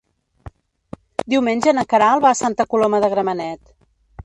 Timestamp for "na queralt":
1.79-2.25